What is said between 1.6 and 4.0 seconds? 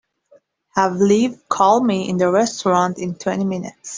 me in the restaurant in twenty minutes.